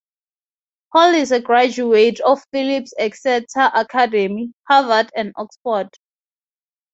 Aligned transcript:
Hall 0.93 1.13
is 1.13 1.31
a 1.31 1.39
graduate 1.39 2.19
of 2.21 2.41
Phillips 2.51 2.91
Exeter 2.97 3.69
Academy, 3.75 4.51
Harvard, 4.67 5.11
and 5.15 5.31
Oxford. 5.35 5.89